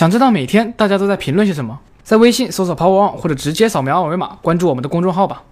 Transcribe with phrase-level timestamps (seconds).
[0.00, 1.78] 想知道每天大家都在评论些什么？
[2.02, 5.42] 在微信搜索 Power On 或者直接扫描二维码关注我们的公众号吧。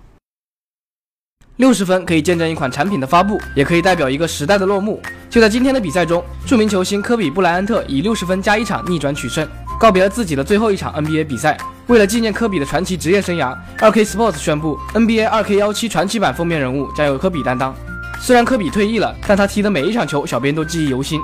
[1.57, 5.03] 六十分可以见证一款产品的发布，也可以代表一个时代的落幕。
[5.29, 9.47] 就在今天的比赛中，著名球星科比布莱恩特以六十分加一场逆转取胜，
[9.79, 11.55] 告别了自己的最后一场 NBA 比赛。
[11.87, 17.75] 为了纪念科比的传奇职业生涯，二 K Sports 宣布 NBA 二 K 幺七传奇版封面人物将由科比担当。
[18.19, 21.21] 虽然科比退役了，但他踢的每一场球，小编都记忆犹新。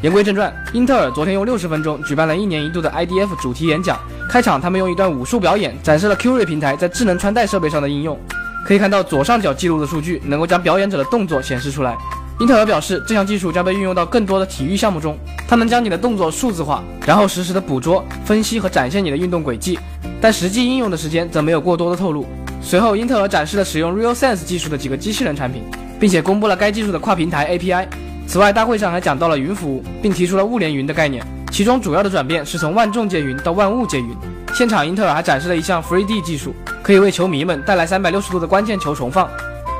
[0.00, 3.98] 言归正传，英特尔昨天用六十分钟举办了一年一度的 IDF 主题演讲。
[4.30, 8.16] 开场，他们用一段武术表演展示了 Q 瑞平台在智能穿戴设备上的应用。
[8.64, 11.96] 可以看到左上角记录的数据能够将表演者的动作显示出来。
[12.38, 19.76] 英特尔表示，这项技术将被运用到更多的体育项目中，它能将你的动作数字化，然后实时的捕捉、分析和展现你的运动轨迹。
[20.20, 22.24] 但实际应用的时间则没有过多的透露。
[22.62, 25.64] 随后，英特尔展示了使用 RealSense 技术的几个机器人产品，
[25.98, 27.88] 并且公布了该技术的跨平台 API。
[28.28, 34.14] 此外，大会上还讲到了云服务，并提出了物联云的概念，其中主要的转变是从万众皆云到万物皆云。
[34.54, 39.26] 现场，英特尔还展示了一项 3D 技术，可以为球迷们带来三百六十度的关键球重放。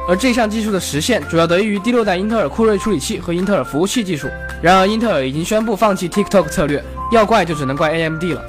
[0.09, 4.27] 而这项技术的实现主要得益于第六代英特尔酷睿处理器和英特尔服务器技术。
[4.63, 6.83] 然而，英特尔已经宣布放弃 TikTok 策略，
[7.13, 8.43] 要怪就只能怪 AMD 了。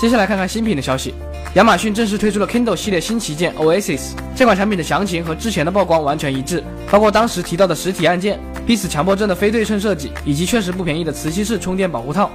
[0.00, 1.14] 接下来看看新品的消息。
[1.56, 12.30] 亚马逊正式推出了 Kindle 系列新旗舰 Oasis，这款产品的详情和之前的曝光完全一致，包括当时提到的实体按键、逼死强迫症的非对称设计，以及确实不便宜的磁吸式充电保护套。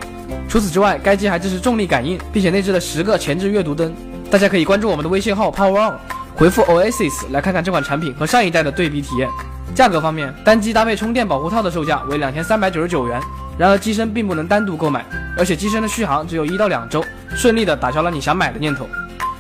[0.47, 3.94] 除此之外，该机还支持重力感应，并且内置了十个前置阅读灯。
[4.30, 5.97] 大家可以关注我们的微信号 Power On，
[6.36, 9.27] 回复 Oasis 来看看这款产品和上一代的对比体验。
[9.73, 13.19] 价格方面，单机搭配充电保护套的售价为两千三百九十九元。
[13.58, 15.05] 然而机身并不能单独购买，
[15.38, 17.03] 而且机身的续航只有一到两周，
[17.36, 18.88] 顺利的打消了你想买的念头。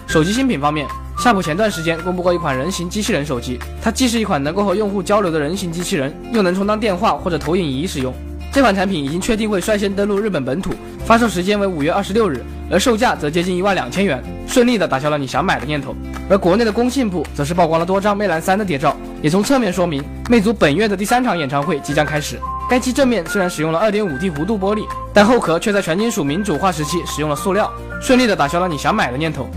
[0.07, 0.87] 手机新品方面，
[1.19, 8.13] 夏普前段时间公布过一款人形机器人手机，它既是一款能够和用户交流的人形机器人，又能充当电话或者投影仪使用。
[8.53, 10.71] 这款产品已经确定会率先登陆日本本土，
[11.05, 12.41] 发售时间为五月二十六日，
[12.71, 15.93] 而售价则接近一万两千元，顺利的打消了你想买的念头。
[16.29, 22.39] 而国内的工信部则是曝光了多张魅蓝三的谍照，也从侧面说明魅族本月的第三场演唱会即将开始。
[22.69, 27.69] 该机正面虽然使用了二点五 D 弧度玻璃，但后壳却在全金属民主化时期使用了塑料，
[28.01, 29.49] 顺利的打消了你想买的念头。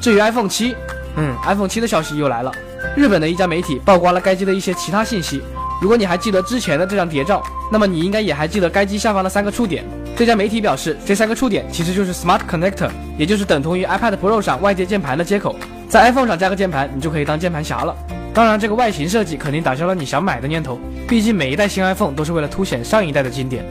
[0.00, 0.74] 至于 iPhone 七，
[1.16, 2.52] 嗯，iPhone 七的消息又来了。
[2.96, 5.42] 日本的一家媒体曝光了该机的一些其他信息。
[5.80, 9.84] 如果你还记得之前的这张谍照，那么你应该也还记得该机下方的三个触点。
[10.16, 15.56] 这家媒体表示，这三个触点其实就是 Smart Connector，也就是等同于 iPad Pro 上外接键盘的接口。
[15.88, 17.96] 在 iPhone 上加个键盘，你就可以当键盘侠了。
[18.32, 20.78] 当然，这个外形设计肯定打消了你想买的念头，
[21.08, 23.64] 毕竟每一代新 iPhone 都是为了凸显上一代的经典。